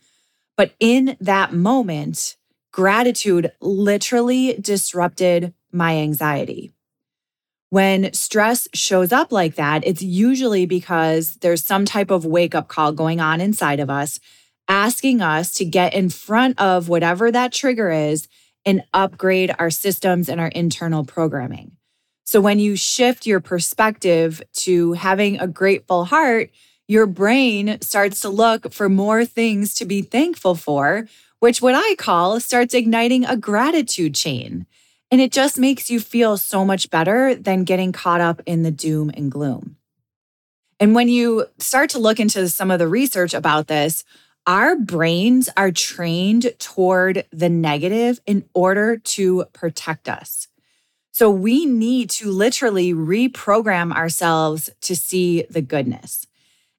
But 0.55 0.73
in 0.79 1.17
that 1.19 1.53
moment, 1.53 2.37
gratitude 2.73 3.51
literally 3.61 4.57
disrupted 4.59 5.53
my 5.71 5.95
anxiety. 5.97 6.73
When 7.69 8.11
stress 8.13 8.67
shows 8.73 9.13
up 9.13 9.31
like 9.31 9.55
that, 9.55 9.85
it's 9.87 10.01
usually 10.01 10.65
because 10.65 11.35
there's 11.35 11.65
some 11.65 11.85
type 11.85 12.11
of 12.11 12.25
wake 12.25 12.53
up 12.53 12.67
call 12.67 12.91
going 12.91 13.21
on 13.21 13.39
inside 13.39 13.79
of 13.79 13.89
us, 13.89 14.19
asking 14.67 15.21
us 15.21 15.53
to 15.53 15.65
get 15.65 15.93
in 15.93 16.09
front 16.09 16.59
of 16.59 16.89
whatever 16.89 17.31
that 17.31 17.53
trigger 17.53 17.89
is 17.89 18.27
and 18.65 18.83
upgrade 18.93 19.53
our 19.59 19.69
systems 19.69 20.27
and 20.27 20.41
our 20.41 20.47
internal 20.49 21.03
programming. 21.03 21.71
So 22.25 22.41
when 22.41 22.59
you 22.59 22.75
shift 22.75 23.25
your 23.25 23.39
perspective 23.39 24.41
to 24.57 24.93
having 24.93 25.39
a 25.39 25.47
grateful 25.47 26.05
heart, 26.05 26.49
your 26.87 27.05
brain 27.05 27.79
starts 27.81 28.21
to 28.21 28.29
look 28.29 28.73
for 28.73 28.89
more 28.89 29.25
things 29.25 29.73
to 29.75 29.85
be 29.85 30.01
thankful 30.01 30.55
for, 30.55 31.07
which 31.43 31.61
what 31.61 31.75
I 31.75 31.95
call 31.95 32.39
starts 32.39 32.73
igniting 32.73 33.25
a 33.25 33.35
gratitude 33.35 34.15
chain. 34.15 34.65
And 35.11 35.19
it 35.19 35.33
just 35.33 35.59
makes 35.59 35.89
you 35.89 35.99
feel 35.99 36.37
so 36.37 36.63
much 36.63 36.89
better 36.89 37.35
than 37.35 37.65
getting 37.65 37.91
caught 37.91 38.21
up 38.21 38.41
in 38.45 38.63
the 38.63 38.71
doom 38.71 39.11
and 39.13 39.29
gloom. 39.29 39.75
And 40.79 40.95
when 40.95 41.09
you 41.09 41.47
start 41.57 41.89
to 41.89 41.99
look 41.99 42.17
into 42.17 42.47
some 42.47 42.71
of 42.71 42.79
the 42.79 42.87
research 42.87 43.33
about 43.33 43.67
this, 43.67 44.05
our 44.47 44.77
brains 44.77 45.49
are 45.57 45.69
trained 45.69 46.53
toward 46.59 47.25
the 47.33 47.49
negative 47.49 48.21
in 48.25 48.45
order 48.53 48.95
to 48.95 49.43
protect 49.51 50.07
us. 50.07 50.47
So 51.11 51.29
we 51.29 51.65
need 51.65 52.09
to 52.11 52.31
literally 52.31 52.93
reprogram 52.93 53.93
ourselves 53.93 54.69
to 54.79 54.95
see 54.95 55.43
the 55.49 55.61
goodness. 55.61 56.25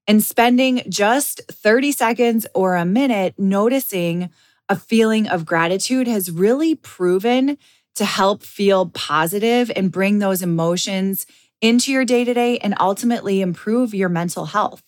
And 0.06 0.22
spending 0.22 0.82
just 0.88 1.42
30 1.52 1.92
seconds 1.92 2.46
or 2.54 2.76
a 2.76 2.86
minute 2.86 3.34
noticing 3.36 4.30
a 4.68 4.76
feeling 4.76 5.28
of 5.28 5.46
gratitude 5.46 6.06
has 6.06 6.30
really 6.30 6.74
proven 6.74 7.58
to 7.96 8.04
help 8.04 8.42
feel 8.42 8.86
positive 8.86 9.70
and 9.76 9.92
bring 9.92 10.18
those 10.18 10.42
emotions 10.42 11.26
into 11.60 11.92
your 11.92 12.04
day 12.04 12.24
to 12.24 12.34
day 12.34 12.58
and 12.58 12.74
ultimately 12.80 13.40
improve 13.40 13.94
your 13.94 14.08
mental 14.08 14.46
health. 14.46 14.82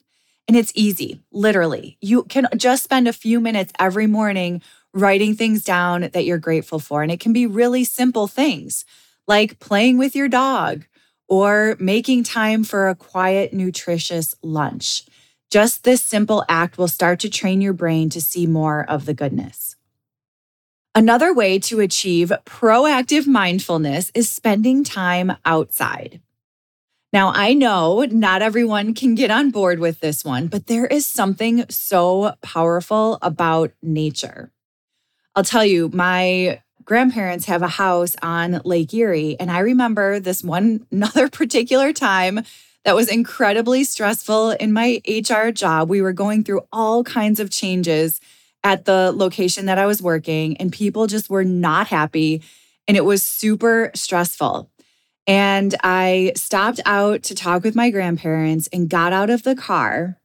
And 0.49 0.57
it's 0.57 0.73
easy, 0.75 1.21
literally. 1.33 1.99
You 2.01 2.25
can 2.25 2.47
just 2.57 2.85
spend 2.85 3.09
a 3.09 3.13
few 3.13 3.41
minutes 3.41 3.73
every 3.79 4.07
morning 4.07 4.63
writing 4.95 5.35
things 5.35 5.65
down 5.65 6.03
that 6.13 6.25
you're 6.25 6.39
grateful 6.39 6.79
for. 6.79 7.03
And 7.03 7.11
it 7.11 7.21
can 7.21 7.33
be 7.33 7.47
really 7.47 7.85
simple 7.85 8.27
things 8.27 8.85
like 9.27 9.59
playing 9.59 9.99
with 9.99 10.15
your 10.15 10.29
dog 10.29 10.87
or 11.29 11.77
making 11.81 12.23
time 12.23 12.63
for 12.63 12.89
a 12.89 12.95
quiet, 12.95 13.53
nutritious 13.53 14.35
lunch. 14.43 15.05
Just 15.51 15.85
this 15.85 16.03
simple 16.03 16.45
act 16.49 16.79
will 16.79 16.89
start 16.89 17.21
to 17.21 17.31
train 17.31 17.61
your 17.61 17.73
brain 17.73 18.09
to 18.11 18.21
see 18.21 18.47
more 18.47 18.85
of 18.89 19.07
the 19.07 19.15
goodness. 19.15 19.66
Another 20.97 21.35
way 21.35 21.59
to 21.59 21.81
achieve 21.81 22.33
proactive 22.47 23.27
mindfulness 23.27 24.11
is 24.15 24.31
spending 24.31 24.83
time 24.83 25.37
outside. 25.45 26.23
Now, 27.13 27.35
I 27.35 27.53
know 27.53 28.07
not 28.11 28.41
everyone 28.41 28.95
can 28.95 29.15
get 29.15 29.31
on 29.31 29.51
board 29.51 29.79
with 29.79 30.01
this 30.01 30.25
one, 30.25 30.47
but 30.47 30.69
there 30.69 30.87
is 30.87 31.05
something 31.05 31.67
so 31.69 32.33
powerful 32.41 33.19
about 33.21 33.73
nature. 33.83 34.51
I'll 35.35 35.45
tell 35.45 35.67
you, 35.67 35.91
my 35.93 36.63
grandparents 36.87 37.45
have 37.45 37.61
a 37.61 37.69
house 37.69 38.17
on 38.23 38.63
Lake 38.65 38.95
Erie. 38.95 39.37
And 39.39 39.51
I 39.51 39.59
remember 39.59 40.19
this 40.19 40.43
one 40.43 40.87
another 40.91 41.29
particular 41.29 41.93
time 41.93 42.41
that 42.87 42.97
was 42.97 43.09
incredibly 43.09 43.85
stressful 43.85 44.53
in 44.53 44.73
my 44.73 45.03
HR 45.07 45.51
job. 45.51 45.91
We 45.91 46.01
were 46.01 46.15
going 46.15 46.43
through 46.43 46.63
all 46.73 47.05
kinds 47.05 47.39
of 47.39 47.51
changes 47.51 48.19
at 48.67 48.85
the 48.85 49.13
location 49.15 49.67
that 49.67 49.79
I 49.79 49.87
was 49.87 50.03
working, 50.03 50.57
and 50.57 50.73
people 50.73 51.07
just 51.07 51.31
were 51.31 51.45
not 51.45 51.87
happy. 51.87 52.43
And 52.89 52.97
it 52.97 53.05
was 53.05 53.23
super 53.23 53.93
stressful. 53.95 54.69
And 55.25 55.77
I 55.85 56.33
stopped 56.35 56.81
out 56.85 57.23
to 57.25 57.35
talk 57.37 57.63
with 57.63 57.77
my 57.77 57.91
grandparents 57.91 58.69
and 58.73 58.91
got 58.91 59.13
out 59.13 59.31
of 59.31 59.45
the 59.45 59.55
car 59.55 60.19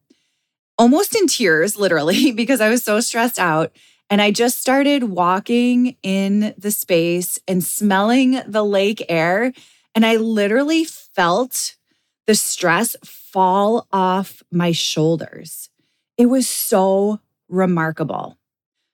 almost 0.79 1.15
in 1.15 1.27
tears, 1.27 1.77
literally, 1.77 2.31
because 2.31 2.61
I 2.61 2.69
was 2.69 2.83
so 2.83 2.99
stressed 2.99 3.37
out. 3.37 3.71
And 4.09 4.23
I 4.23 4.31
just 4.31 4.59
started 4.59 5.03
walking 5.03 5.95
in 6.01 6.55
the 6.57 6.71
space 6.71 7.37
and 7.47 7.63
smelling 7.63 8.41
the 8.47 8.65
lake 8.65 9.05
air. 9.07 9.53
And 9.93 10.03
I 10.03 10.15
literally 10.15 10.83
felt 10.83 11.75
the 12.25 12.33
stress 12.33 12.95
fall 13.05 13.87
off 13.93 14.41
my 14.51 14.71
shoulders. 14.71 15.69
It 16.17 16.25
was 16.25 16.49
so 16.49 17.19
remarkable. 17.51 18.37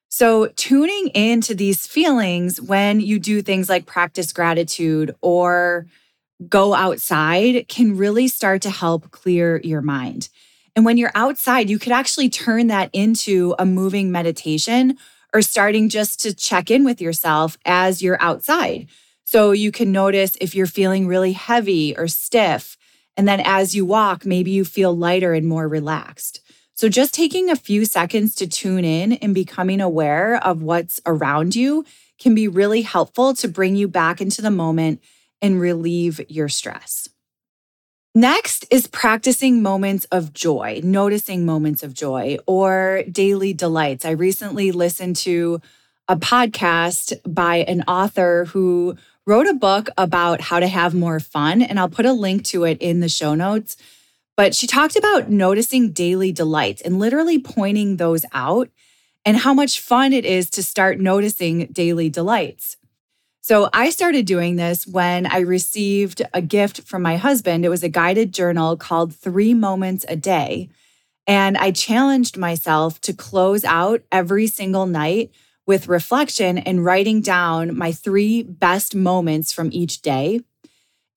So, 0.10 0.48
tuning 0.56 1.10
into 1.10 1.54
these 1.54 1.86
feelings 1.86 2.62
when 2.62 3.00
you 3.00 3.20
do 3.20 3.42
things 3.42 3.70
like 3.70 3.86
practice 3.86 4.32
gratitude 4.34 5.16
or 5.22 5.86
go 6.48 6.74
outside 6.74 7.68
can 7.68 7.98
really 7.98 8.28
start 8.28 8.62
to 8.64 8.70
help 8.70 9.12
clear 9.12 9.60
your 9.64 9.82
mind. 9.82 10.30
And 10.76 10.86
when 10.86 10.98
you're 10.98 11.12
outside, 11.16 11.70
you 11.70 11.80
could 11.80 11.92
actually 11.92 12.30
turn 12.30 12.68
that 12.68 12.90
into 12.94 13.56
a 13.58 13.66
moving 13.66 14.12
meditation 14.12 14.98
or 15.34 15.42
starting 15.42 15.90
just 15.90 16.20
to 16.22 16.34
check 16.34 16.70
in 16.70 16.84
with 16.84 17.02
yourself 17.02 17.58
as 17.66 18.02
you're 18.02 18.22
outside. 18.22 18.88
So 19.24 19.52
you 19.52 19.72
can 19.72 19.92
notice 19.92 20.38
if 20.40 20.56
you're 20.56 20.68
feeling 20.68 21.08
really 21.08 21.34
heavy 21.34 21.98
or 21.98 22.08
stiff. 22.08 22.78
And 23.18 23.28
then 23.28 23.42
as 23.44 23.76
you 23.76 23.86
walk, 23.86 24.26
maybe 24.26 24.52
you 24.52 24.64
feel 24.64 24.96
lighter 24.96 25.34
and 25.34 25.48
more 25.48 25.68
relaxed. 25.68 26.42
So 26.78 26.90
just 26.90 27.16
taking 27.16 27.50
a 27.50 27.56
few 27.56 27.86
seconds 27.86 28.36
to 28.36 28.46
tune 28.46 28.86
in 28.86 29.14
and 29.14 29.34
becoming 29.34 29.82
aware 29.82 30.36
of 30.46 30.62
what's 30.62 31.02
around 31.08 31.56
you 31.56 31.84
can 32.20 32.36
be 32.36 32.48
really 32.48 32.84
helpful 32.84 33.34
to 33.34 33.48
bring 33.48 33.76
you 33.76 33.88
back 33.88 34.22
into 34.22 34.44
the 34.44 34.52
moment 34.52 35.02
and 35.42 35.60
relieve 35.60 36.22
your 36.30 36.48
stress. 36.48 37.10
Next 38.14 38.68
is 38.70 38.86
practicing 38.86 39.64
moments 39.64 40.06
of 40.12 40.34
joy, 40.34 40.82
noticing 40.84 41.48
moments 41.48 41.82
of 41.82 41.96
joy 41.96 42.38
or 42.46 43.02
daily 43.12 43.54
delights. 43.54 44.06
I 44.06 44.12
recently 44.12 44.72
listened 44.72 45.16
to 45.18 45.60
a 46.08 46.16
podcast 46.16 47.20
by 47.26 47.58
an 47.58 47.86
author 47.88 48.46
who 48.46 48.96
wrote 49.26 49.48
a 49.48 49.56
book 49.56 49.90
about 49.98 50.42
how 50.42 50.60
to 50.60 50.68
have 50.68 50.94
more 50.94 51.20
fun, 51.20 51.64
and 51.64 51.80
I'll 51.80 51.90
put 51.90 52.06
a 52.06 52.14
link 52.14 52.44
to 52.46 52.66
it 52.66 52.78
in 52.80 53.00
the 53.00 53.10
show 53.10 53.34
notes. 53.34 53.78
But 54.38 54.56
she 54.56 54.68
talked 54.68 54.96
about 54.96 55.30
noticing 55.30 55.92
daily 55.92 56.32
delights 56.32 56.82
and 56.84 57.00
literally 57.00 57.40
pointing 57.40 57.98
those 57.98 58.24
out 58.32 58.70
and 59.26 59.36
how 59.36 59.54
much 59.54 59.82
fun 59.82 60.14
it 60.14 60.24
is 60.24 60.50
to 60.52 60.64
start 60.64 61.00
noticing 61.00 61.66
daily 61.66 62.08
delights. 62.08 62.78
So 63.42 63.70
I 63.74 63.90
started 63.90 64.26
doing 64.26 64.56
this 64.58 64.86
when 64.86 65.26
I 65.26 65.40
received 65.40 66.22
a 66.34 66.42
gift 66.42 66.82
from 66.82 67.02
my 67.02 67.18
husband. 67.18 67.66
It 67.66 67.70
was 67.70 67.84
a 67.84 67.90
guided 67.90 68.34
journal 68.34 68.78
called 68.78 69.16
Three 69.16 69.54
Moments 69.54 70.06
a 70.08 70.16
Day. 70.16 70.70
And 71.26 71.58
I 71.58 71.72
challenged 71.72 72.38
myself 72.38 73.02
to 73.02 73.14
close 73.14 73.66
out 73.66 74.02
every 74.12 74.48
single 74.48 74.86
night 74.86 75.32
with 75.66 75.88
reflection 75.88 76.58
and 76.58 76.86
writing 76.86 77.22
down 77.22 77.78
my 77.78 77.92
three 77.92 78.44
best 78.44 78.96
moments 78.96 79.52
from 79.52 79.70
each 79.74 80.02
day. 80.02 80.42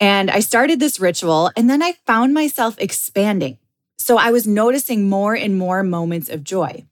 And 0.00 0.30
I 0.30 0.40
started 0.40 0.80
this 0.80 0.98
ritual, 0.98 1.50
and 1.54 1.68
then 1.68 1.82
I 1.82 1.92
found 2.06 2.32
myself 2.32 2.74
expanding. 2.78 3.58
So 3.98 4.16
I 4.16 4.30
was 4.30 4.46
noticing 4.46 5.10
more 5.10 5.34
and 5.34 5.58
more 5.58 5.82
moments 5.82 6.30
of 6.30 6.42
joy. 6.42 6.86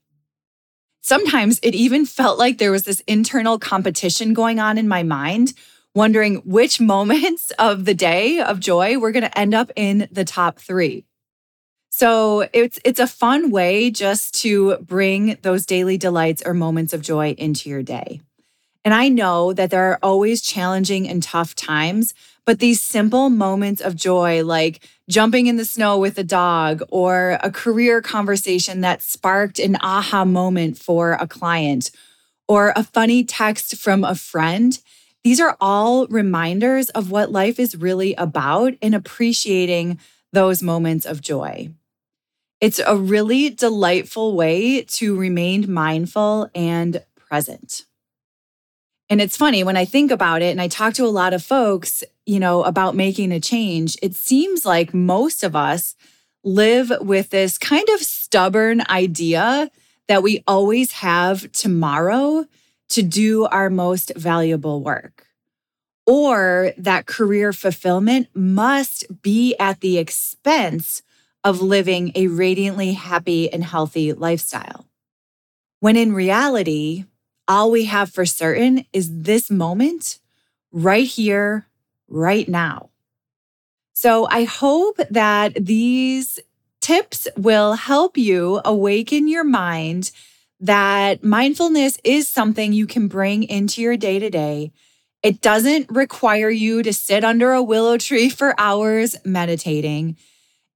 Sometimes 1.01 1.59
it 1.63 1.73
even 1.73 2.05
felt 2.05 2.37
like 2.37 2.59
there 2.59 2.71
was 2.71 2.83
this 2.83 3.01
internal 3.07 3.57
competition 3.57 4.33
going 4.33 4.59
on 4.59 4.77
in 4.77 4.87
my 4.87 5.01
mind, 5.01 5.53
wondering 5.95 6.35
which 6.45 6.79
moments 6.95 7.51
of 7.57 7.85
the 7.85 7.95
day 7.95 8.39
of 8.39 8.59
joy 8.59 8.99
were 8.99 9.11
going 9.11 9.23
to 9.23 9.37
end 9.37 9.55
up 9.55 9.71
in 9.75 10.07
the 10.11 10.23
top 10.23 10.59
3. 10.59 11.03
So 11.89 12.47
it's 12.53 12.79
it's 12.85 12.99
a 12.99 13.07
fun 13.07 13.49
way 13.49 13.89
just 13.89 14.35
to 14.41 14.77
bring 14.77 15.37
those 15.41 15.65
daily 15.65 15.97
delights 15.97 16.43
or 16.45 16.53
moments 16.53 16.93
of 16.93 17.01
joy 17.01 17.31
into 17.31 17.69
your 17.69 17.81
day. 17.81 18.21
And 18.85 18.93
I 18.93 19.09
know 19.09 19.51
that 19.53 19.71
there 19.71 19.91
are 19.91 19.99
always 20.01 20.41
challenging 20.41 21.09
and 21.09 21.21
tough 21.21 21.55
times, 21.55 22.13
but 22.49 22.57
these 22.57 22.81
simple 22.81 23.29
moments 23.29 23.79
of 23.79 23.95
joy, 23.95 24.43
like 24.43 24.81
jumping 25.07 25.45
in 25.45 25.57
the 25.57 25.63
snow 25.63 25.99
with 25.99 26.17
a 26.17 26.23
dog 26.23 26.81
or 26.89 27.37
a 27.43 27.51
career 27.51 28.01
conversation 28.01 28.81
that 28.81 29.03
sparked 29.03 29.59
an 29.59 29.77
aha 29.83 30.25
moment 30.25 30.75
for 30.75 31.11
a 31.11 31.27
client 31.27 31.91
or 32.47 32.73
a 32.75 32.81
funny 32.81 33.23
text 33.23 33.77
from 33.77 34.03
a 34.03 34.15
friend, 34.15 34.79
these 35.23 35.39
are 35.39 35.55
all 35.61 36.07
reminders 36.07 36.89
of 36.89 37.11
what 37.11 37.31
life 37.31 37.59
is 37.59 37.75
really 37.75 38.15
about 38.15 38.73
and 38.81 38.95
appreciating 38.95 39.99
those 40.33 40.63
moments 40.63 41.05
of 41.05 41.21
joy. 41.21 41.69
It's 42.59 42.79
a 42.83 42.95
really 42.95 43.51
delightful 43.51 44.35
way 44.35 44.81
to 44.81 45.15
remain 45.15 45.71
mindful 45.71 46.49
and 46.55 47.05
present. 47.15 47.85
And 49.09 49.19
it's 49.19 49.37
funny 49.37 49.63
when 49.63 49.75
I 49.75 49.85
think 49.85 50.11
about 50.11 50.41
it 50.41 50.51
and 50.51 50.61
I 50.61 50.67
talk 50.67 50.93
to 50.95 51.05
a 51.05 51.07
lot 51.07 51.33
of 51.33 51.43
folks, 51.43 52.03
you 52.25 52.39
know, 52.39 52.63
about 52.63 52.95
making 52.95 53.31
a 53.31 53.39
change, 53.39 53.97
it 54.03 54.15
seems 54.15 54.65
like 54.65 54.93
most 54.93 55.43
of 55.43 55.55
us 55.55 55.95
live 56.43 56.91
with 57.01 57.31
this 57.31 57.57
kind 57.57 57.87
of 57.89 58.01
stubborn 58.01 58.83
idea 58.89 59.71
that 60.07 60.23
we 60.23 60.43
always 60.47 60.91
have 60.91 61.51
tomorrow 61.51 62.45
to 62.89 63.03
do 63.03 63.45
our 63.45 63.69
most 63.69 64.11
valuable 64.15 64.81
work. 64.83 65.27
Or 66.05 66.73
that 66.77 67.05
career 67.05 67.53
fulfillment 67.53 68.27
must 68.33 69.05
be 69.21 69.55
at 69.59 69.81
the 69.81 69.97
expense 69.97 71.03
of 71.43 71.61
living 71.61 72.11
a 72.15 72.27
radiantly 72.27 72.93
happy 72.93 73.51
and 73.51 73.63
healthy 73.63 74.13
lifestyle. 74.13 74.87
When 75.79 75.95
in 75.95 76.13
reality, 76.13 77.05
all 77.49 77.71
we 77.71 77.85
have 77.85 78.11
for 78.11 78.25
certain 78.25 78.85
is 78.93 79.23
this 79.23 79.49
moment 79.49 80.19
right 80.71 81.05
here, 81.05 81.65
right 82.07 82.47
now. 82.47 82.91
So 83.93 84.27
I 84.29 84.45
hope 84.45 84.97
that 85.09 85.53
these 85.55 86.39
tips 86.79 87.27
will 87.35 87.73
help 87.73 88.17
you 88.17 88.61
awaken 88.63 89.27
your 89.27 89.43
mind 89.43 90.11
that 90.61 91.23
mindfulness 91.23 91.97
is 92.03 92.27
something 92.27 92.71
you 92.71 92.85
can 92.85 93.07
bring 93.07 93.43
into 93.43 93.81
your 93.81 93.97
day 93.97 94.19
to 94.19 94.29
day. 94.29 94.71
It 95.23 95.41
doesn't 95.41 95.89
require 95.89 96.49
you 96.49 96.83
to 96.83 96.93
sit 96.93 97.23
under 97.23 97.51
a 97.51 97.63
willow 97.63 97.97
tree 97.97 98.29
for 98.29 98.53
hours 98.57 99.15
meditating. 99.25 100.17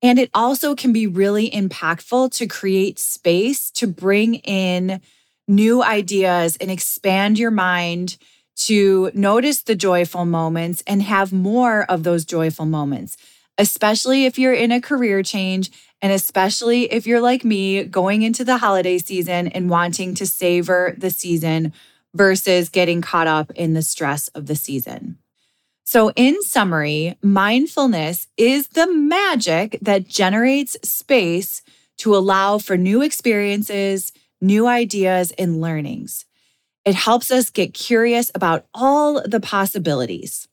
And 0.02 0.20
it 0.20 0.30
also 0.34 0.76
can 0.76 0.92
be 0.92 1.08
really 1.08 1.50
impactful 1.50 2.32
to 2.34 2.48
create 2.48 3.00
space 3.00 3.72
to 3.72 3.88
bring 3.88 4.36
in 4.36 5.00
new 5.48 5.84
ideas 5.84 6.56
and 6.58 6.72
expand 6.72 7.38
your 7.38 7.52
mind 7.52 8.18
to 8.56 9.12
notice 9.14 9.64
the 9.64 9.76
joyful 9.76 10.26
moments 10.26 10.84
and 10.86 11.02
have 11.02 11.34
more 11.34 11.84
of 11.84 12.04
those 12.04 12.26
joyful 12.26 12.66
moments, 12.66 13.18
especially 13.58 14.26
if 14.26 14.38
you're 14.38 14.54
in 14.54 14.72
a 14.72 14.82
career 14.82 15.24
change 15.24 15.72
and 16.02 16.12
especially 16.12 16.92
if 16.92 17.08
you're 17.08 17.22
like 17.22 17.44
me 17.44 17.84
going 17.84 18.22
into 18.22 18.44
the 18.44 18.58
holiday 18.58 18.98
season 18.98 19.48
and 19.48 19.70
wanting 19.70 20.14
to 20.16 20.28
savor 20.28 20.94
the 20.98 21.10
season 21.10 21.74
versus 22.14 22.70
getting 22.70 23.02
caught 23.02 23.28
up 23.28 23.52
in 23.52 23.74
the 23.74 23.82
stress 23.82 24.28
of 24.30 24.46
the 24.46 24.56
season. 24.56 25.18
So, 25.86 26.12
in 26.16 26.42
summary, 26.44 27.18
mindfulness 27.22 28.28
is 28.38 28.70
the 28.70 28.92
magic 28.92 29.78
that 29.82 30.08
generates 30.08 30.78
space 30.88 31.62
to 31.98 32.16
allow 32.16 32.58
for 32.58 32.78
new 32.78 33.02
experiences, 33.02 34.14
new 34.44 34.68
ideas, 34.68 35.32
and 35.40 35.62
learnings. 35.62 36.26
It 36.86 36.96
helps 36.96 37.32
us 37.32 37.50
get 37.50 37.74
curious 37.74 38.30
about 38.36 38.66
all 38.74 39.22
the 39.26 39.40
possibilities. 39.40 40.48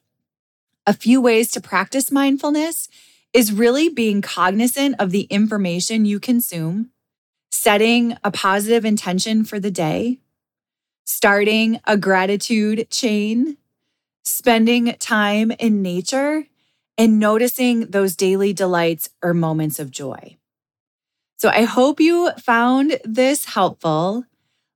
A 0.86 0.94
few 0.94 1.20
ways 1.20 1.50
to 1.52 1.60
practice 1.60 2.10
mindfulness 2.10 2.88
is 3.34 3.52
really 3.52 3.88
being 3.88 4.22
cognizant 4.22 4.96
of 4.98 5.10
the 5.10 5.22
information 5.22 6.04
you 6.04 6.20
consume, 6.20 6.90
setting 7.50 8.16
a 8.24 8.30
positive 8.30 8.84
intention 8.84 9.44
for 9.44 9.58
the 9.58 9.70
day, 9.70 10.18
starting 11.04 11.80
a 11.84 11.96
gratitude 11.96 12.88
chain, 12.90 13.56
spending 14.24 14.94
time 14.98 15.50
in 15.52 15.82
nature, 15.82 16.44
and 16.96 17.18
noticing 17.18 17.86
those 17.86 18.14
daily 18.14 18.52
delights 18.52 19.10
or 19.22 19.34
moments 19.34 19.78
of 19.78 19.90
joy. 19.90 20.36
So 21.40 21.48
I 21.48 21.62
hope 21.62 22.00
you 22.00 22.30
found 22.32 23.00
this 23.02 23.46
helpful. 23.46 24.26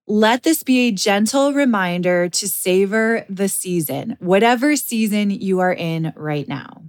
Let 0.06 0.44
this 0.44 0.62
be 0.62 0.88
a 0.88 0.92
gentle 0.92 1.52
reminder 1.52 2.30
to 2.30 2.48
savor 2.48 3.26
the 3.28 3.50
season, 3.50 4.16
whatever 4.18 4.74
season 4.74 5.30
you 5.30 5.60
are 5.60 5.74
in 5.74 6.14
right 6.16 6.48
now. 6.48 6.84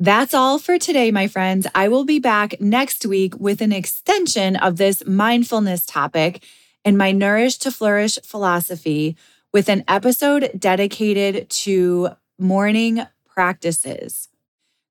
That's 0.00 0.34
all 0.34 0.58
for 0.58 0.76
today, 0.76 1.12
my 1.12 1.28
friends. 1.28 1.68
I 1.72 1.86
will 1.86 2.04
be 2.04 2.18
back 2.18 2.60
next 2.60 3.06
week 3.06 3.38
with 3.38 3.60
an 3.60 3.70
extension 3.70 4.56
of 4.56 4.76
this 4.76 5.06
mindfulness 5.06 5.86
topic 5.86 6.42
and 6.84 6.98
my 6.98 7.12
Nourish 7.12 7.58
to 7.58 7.70
Flourish 7.70 8.18
philosophy 8.24 9.16
with 9.52 9.68
an 9.68 9.84
episode 9.86 10.50
dedicated 10.58 11.48
to 11.50 12.08
morning 12.40 13.06
practices. 13.24 14.28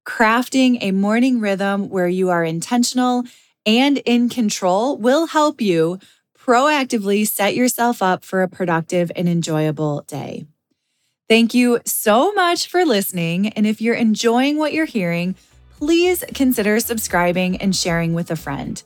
Crafting 0.08 0.78
a 0.80 0.92
morning 0.92 1.42
rhythm 1.42 1.90
where 1.90 2.08
you 2.08 2.30
are 2.30 2.46
intentional 2.46 3.26
and 3.66 3.98
in 4.00 4.30
control 4.30 4.98
will 4.98 5.28
help 5.28 5.62
you 5.62 6.00
proactively 6.38 7.28
set 7.28 7.56
yourself 7.56 8.02
up 8.02 8.26
for 8.26 8.42
a 8.42 8.48
productive 8.48 9.12
and 9.16 9.30
enjoyable 9.30 10.04
day. 10.08 10.46
Thank 11.28 11.54
you 11.54 11.80
so 11.86 12.34
much 12.34 12.68
for 12.68 12.86
listening. 12.86 13.50
And 13.50 13.68
if 13.68 13.82
you're 13.82 13.94
enjoying 13.94 14.58
what 14.58 14.74
you're 14.74 14.86
hearing, 14.86 15.36
please 15.78 16.24
consider 16.34 16.80
subscribing 16.80 17.58
and 17.58 17.76
sharing 17.76 18.14
with 18.14 18.32
a 18.32 18.36
friend. 18.36 18.82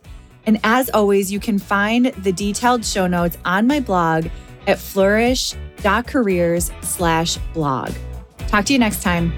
And 0.46 0.60
as 0.64 0.90
always, 0.90 1.32
you 1.32 1.40
can 1.40 1.58
find 1.58 2.08
the 2.08 2.34
detailed 2.34 2.84
show 2.84 3.08
notes 3.08 3.38
on 3.46 3.66
my 3.66 3.80
blog 3.80 4.28
at 4.68 4.78
flourish.careers 4.78 6.72
slash 6.82 7.38
blog. 7.54 7.92
Talk 8.48 8.66
to 8.66 8.74
you 8.74 8.80
next 8.80 9.02
time. 9.04 9.32